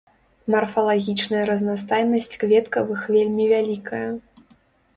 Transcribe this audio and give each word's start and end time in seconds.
Марфалагічная 0.53 1.43
разнастайнасць 1.49 2.31
кветкавых 2.47 3.07
вельмі 3.19 3.45
вялікая. 3.55 4.05